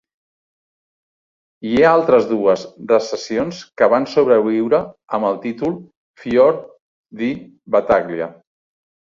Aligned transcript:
Hi 1.71 1.75
ha 1.87 1.91
altres 1.97 2.25
dues 2.31 2.63
recensions 2.91 3.59
que 3.83 3.91
van 3.95 4.09
sobreviure 4.15 4.81
amb 5.19 5.29
el 5.29 5.39
títol 5.45 5.77
"Fior 6.25 6.59
di 7.23 7.31
Battaglia". 7.79 8.33